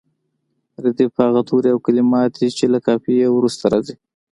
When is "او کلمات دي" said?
1.73-2.49